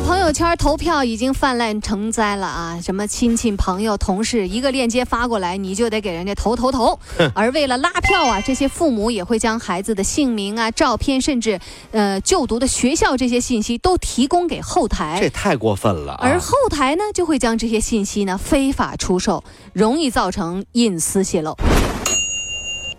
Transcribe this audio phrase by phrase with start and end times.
[0.00, 2.80] 朋友圈投票已经泛滥成灾了啊！
[2.82, 6.98] 什么亲戚、朋友、同事，一个链接发过来，你就得给人家投投投。
[7.34, 11.60] 而为了拉票啊，这些父母也会将孩子的姓名啊、照片，甚至
[11.92, 15.18] 呃就读的学校这些信息都提供给后台。
[15.20, 16.18] 这太过分了、啊。
[16.22, 21.56] 而后台呢，就会将这些信息呢非法出售，容易造成隐私泄露。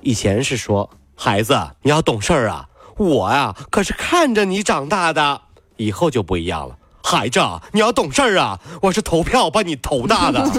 [0.01, 2.67] 以前是说孩子你要懂事儿啊，
[2.98, 5.41] 我呀可是看着你长大的。
[5.77, 7.39] 以后就不一样了，孩子，
[7.71, 8.57] 你要懂事儿啊！
[8.81, 10.41] 我是投票把你投大的，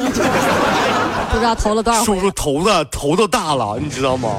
[1.30, 4.30] 不知道投了多少叔叔投的头都大了，你知道吗？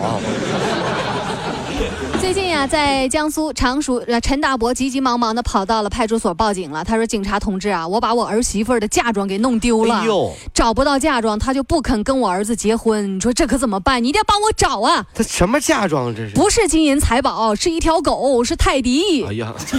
[2.20, 6.84] 最近呀、在江苏常熟，呃，陈大伯急急忙忙的跑到了派出所报警了。
[6.84, 13.16] 他说：“警察同志啊，我把我儿媳妇的嫁妆给弄丢了，哎呦，找不到嫁妆，他就不肯跟我儿子结婚。
[13.16, 14.04] 你说这可怎么办？
[14.04, 15.06] 你一定要帮我找啊！
[15.14, 16.36] 他什么嫁妆这是？
[16.36, 19.24] 不是金银财宝，是一条狗，是泰迪。
[19.26, 19.54] 哎呀，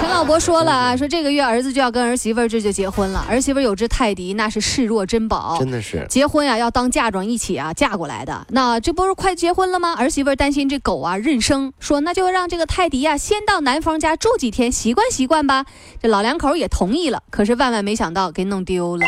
[0.00, 8.46] 陈老伯说了啊，说这个月儿子就要跟儿媳妇儿这就结婚了，儿媳妇儿有只泰迪，那是视若珍宝，真的是结婚呀、要当嫁妆一起啊嫁过来的。
[8.50, 9.94] 那这不是快结婚了吗？
[9.96, 15.66] 儿媳妇儿担心这狗啊认生，说那就让这个泰迪呀、先到男方家住几天，习惯习惯吧。
[16.00, 19.06] 这老两口也同意了，可是万万没想到给弄丢了。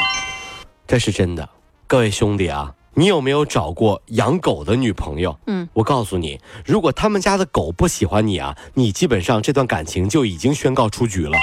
[0.86, 1.48] 这是真的。
[1.86, 5.38] 各位兄弟啊，你有没有找过养狗的女朋友？
[5.46, 11.39] 嗯，我告诉你，如果他们家的狗不喜欢你啊，你基本上这段感情就已经宣告出局了。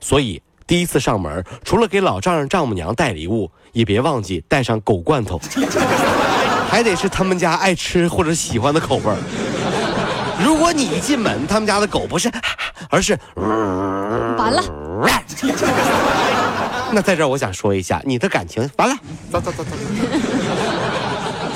[0.00, 5.40] 所以第一次上门，除了给老丈人丈母娘带礼物，也别忘记带上狗罐头，
[6.74, 9.16] 还得是他们家爱吃或者喜欢的口味儿。
[10.44, 12.28] 如果你一进门，他们家的狗不是，
[12.90, 14.60] 而是完了，
[16.90, 18.96] 那在这儿我想说一下，你的感情完了，
[19.30, 19.70] 走走走走。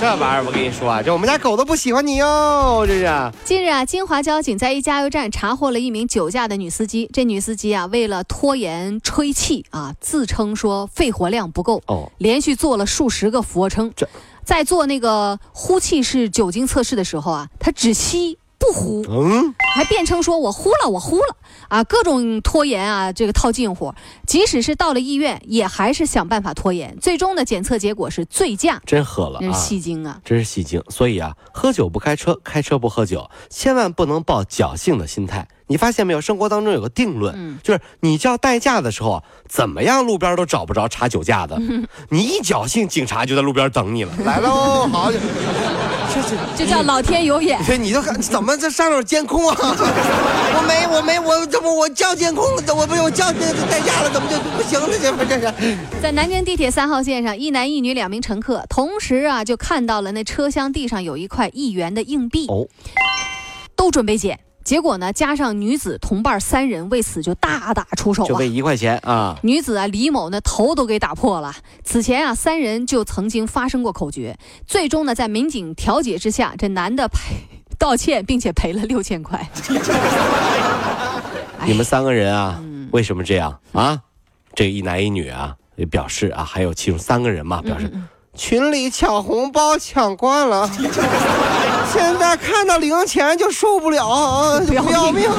[0.00, 3.32] 这玩意儿我跟你说啊，这我们家狗都不喜欢你哟，这是。
[3.44, 7.10] 近日啊，金华交警在一加油站查获了一名酒驾的女司机。
[7.12, 14.08] 这女司机啊，为了拖延吹气啊，自称说肺活量不够，哦，连续做了数十个俯卧撑这。
[14.48, 21.36] 在做那个呼气式酒精测试的时候啊，他只吸不呼，嗯，还辩称说我呼了，我呼了
[21.68, 23.92] 啊，各种拖延啊，这个套近乎。
[24.26, 26.96] 即使是到了医院，也还是想办法拖延。
[26.98, 30.18] 最终的检测结果是醉驾，真喝了那是啊，戏精啊。
[30.24, 30.82] 真是戏精。
[30.88, 35.46] 所以啊，喝酒不开车，开车不喝酒，千万不能抱侥幸的心态。
[35.68, 36.18] 你发现没有？
[36.20, 41.58] 生活当中有个定论，嗯就是你叫代驾的时候啊，怎么样路边都找不着查酒驾的，
[42.10, 44.12] 你一侥幸，警察就在路边等你了。
[44.24, 45.18] 来喽， 好，这
[46.22, 47.58] 这这 叫老天有眼。
[47.66, 49.56] 这你都看怎么这上面有监控啊？
[49.58, 54.88] 我没我没我这不我叫监控了，我不是我叫那个代驾了，怎么就不行了？
[55.00, 55.76] 这不这是？
[56.02, 62.66] 在南京地铁三号线上，一男一女两名乘客同时啊，就看到了那车厢地上有一块一元的硬币，哦，
[63.76, 64.38] 都准备捡。
[64.68, 68.46] 结果呢，加上女子同伴三人，为此就大打出手啊就为。
[68.46, 69.34] 一块钱啊！
[69.42, 71.54] 女子啊，李某呢头都给打破了。
[71.84, 74.36] 此前啊，三人就曾经发生过口角，
[74.66, 77.36] 最终呢，在民警调解之下，这男的赔
[77.78, 79.48] 道歉，并且赔了六千块。
[81.64, 83.98] 你们三个人啊，嗯为什么这样啊？
[84.54, 87.90] 这个一男一女啊，也表示啊，还有其中三个人嘛，嗯表示
[88.34, 90.70] 群里抢红包抢惯了，
[91.92, 95.28] 现在看到零钱就受不了 啊，不要命要命！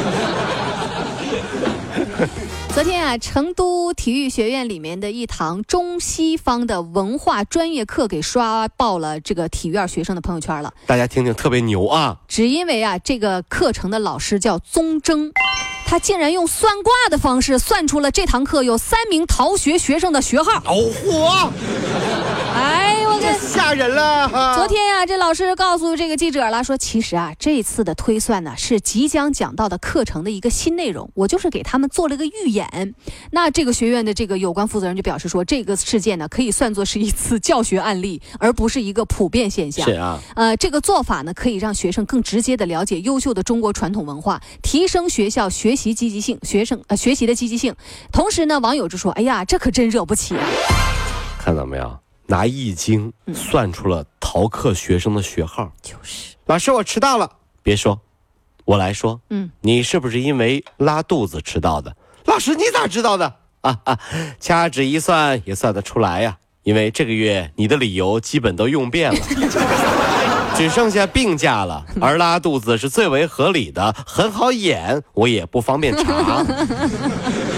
[2.73, 10.71] 昨天啊，成都体育学院里面的一堂中西方的文化专业课给刷爆了这个体育院学生的朋友圈了。
[10.85, 12.17] 大家听听，特别牛啊！
[12.27, 15.31] 只因为啊，这个课程的老师叫宗征，
[15.85, 20.51] 他竟然用算卦的方式算出了这堂课有三名逃学学生的学号。
[20.65, 21.49] 哦嚯，
[22.55, 22.88] 哎，
[23.49, 24.55] 吓人了哈！
[24.55, 32.93] 昨天呀、这老师告诉这个记者了，说其实啊，这次的推算呢是即将讲到的课程的一个新内容，我就是给他们做了个预演。
[33.31, 39.83] 那这个学院的这个有关负责人就表示说，这个事件呢可以算作是一次教学案例，而不是一个普遍现象。
[39.83, 47.75] 是啊，呃，这个做法呢，可以让学生更直接的了解优秀的中国传统文化，提升学校学习积极性，学生呃学习的积极性。
[48.11, 50.45] 同时呢，网友就说：“哎呀，这可真惹不起啊！
[51.39, 51.99] 看到没有？
[52.29, 55.71] 拿易经算出了逃课学生的学号。
[55.81, 57.29] 就是，老师，我迟到了。
[57.63, 57.99] 别说，
[58.65, 59.19] 我来说。
[59.31, 61.95] 嗯，你是不是因为拉肚子迟到的？
[62.25, 63.33] 老师，你咋知道的？
[63.61, 63.99] 啊啊，
[64.39, 66.37] 掐指一算也算得出来呀。
[66.61, 69.19] 因为这个月你的理由基本都用遍了，
[70.55, 71.83] 只剩下病假了。
[71.99, 76.45] 而拉肚子是最为合理的，很好演，我也不方便查。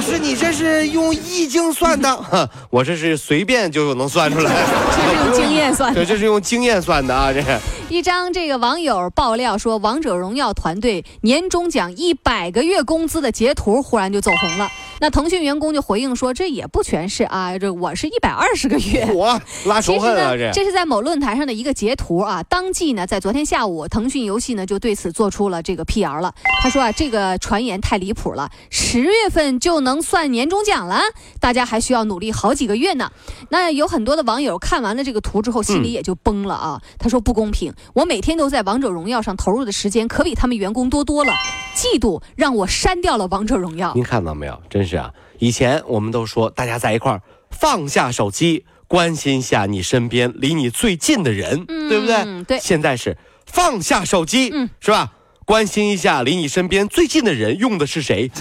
[0.00, 2.08] 老师，你这是用易经算的？
[2.72, 4.50] 我这是随便就能算出来。
[4.96, 6.00] 这是用经验算的。
[6.00, 7.30] 对，这是用经验算的啊！
[7.30, 7.42] 这
[7.90, 14.70] 一张这个网友爆料说，王者荣耀团队年终奖一百个月工资的截图忽然就走红了。
[15.00, 19.10] 那腾讯员工就回应说，这也不全是啊，这我是一百二十个月。
[19.14, 20.36] 我拉仇恨啊！
[20.36, 22.42] 这这是在某论坛上的一个截图啊。
[22.42, 26.34] 当即呢，在昨天下午，腾讯游戏呢就对此做出了这个辟谣了。
[26.62, 31.00] 他说啊，这个传言太离谱了，十月份就能算年终奖了，
[31.40, 33.10] 大家还需要努力好几个月呢。
[33.48, 36.82] 那有很多的网友看完了这个图之后，心里也就崩了啊。
[36.98, 41.32] 他说不公平，我每天都在王者荣耀上投入的时间可比他们员工多多了，
[41.74, 43.94] 嫉妒让我删掉了王者荣耀。
[43.94, 44.60] 您看到没有？
[44.68, 45.12] 真是啊。
[45.38, 52.44] 以前我们都说，大家在一块儿放下手机，关心一下你身边离你最近的人，对不对？
[52.44, 52.58] 对。
[52.60, 53.16] 现在是
[53.46, 55.12] 放下手机，是吧？
[55.46, 58.30] 关心一下离你身边最近的人用的是谁？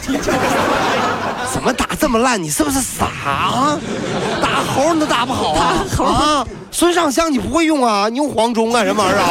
[1.52, 2.42] 怎么打这么烂？
[2.42, 3.80] 你是不是傻啊？
[4.40, 5.86] 打猴你都打不好啊？
[6.04, 6.48] 啊！
[6.70, 8.08] 孙尚香你不会用啊？
[8.08, 9.30] 你用黄忠干什么玩意儿啊？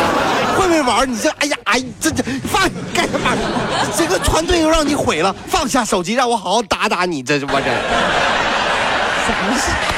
[0.58, 1.08] 会会玩？
[1.08, 3.17] 你这哎呀哎，这这放干什么？
[3.17, 3.17] 这个
[4.38, 7.48] 团队又让你毁了，放下手机，让我好好打打你，这我这。
[7.48, 9.97] 怎么事？